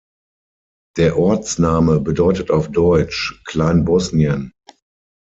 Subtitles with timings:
[0.97, 4.51] Der Ortsname bedeutet auf Deutsch „Klein-Bosnien“.